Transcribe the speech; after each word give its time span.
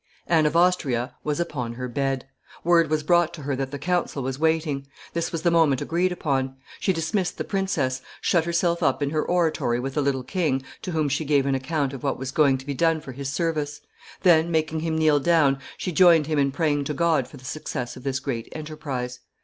Anne 0.25 0.47
of 0.47 0.55
Austria 0.55 1.13
was 1.23 1.39
upon 1.39 1.73
her 1.73 1.87
bed; 1.87 2.25
word 2.63 2.89
was 2.89 3.03
brought 3.03 3.35
to 3.35 3.43
her 3.43 3.55
that 3.55 3.69
the 3.69 3.77
council 3.77 4.23
was 4.23 4.39
waiting; 4.39 4.87
this 5.13 5.31
was 5.31 5.43
the 5.43 5.51
moment 5.51 5.79
agreed 5.79 6.11
upon; 6.11 6.55
she 6.79 6.91
dismissed 6.91 7.37
the 7.37 7.43
princess, 7.43 8.01
shut 8.19 8.45
herself 8.45 8.81
up 8.81 9.03
in 9.03 9.11
her 9.11 9.23
oratory 9.23 9.79
with 9.79 9.93
the 9.93 10.01
little 10.01 10.23
king, 10.23 10.63
to 10.81 10.89
whom 10.91 11.07
she 11.07 11.23
gave 11.23 11.45
an 11.45 11.53
account 11.53 11.93
of 11.93 12.01
what 12.01 12.17
was 12.17 12.31
going 12.31 12.57
to 12.57 12.65
be 12.65 12.73
done 12.73 12.99
for 12.99 13.11
his 13.11 13.31
service; 13.31 13.79
then, 14.23 14.49
making 14.49 14.79
him 14.79 14.97
kneel 14.97 15.19
down, 15.19 15.59
she 15.77 15.91
joined 15.91 16.25
him 16.25 16.39
in 16.39 16.51
praying 16.51 16.83
to 16.83 16.95
God 16.95 17.27
for 17.27 17.37
the 17.37 17.45
success 17.45 17.95
of 17.95 18.01
this 18.03 18.19
great 18.19 18.49
enterprise. 18.53 19.19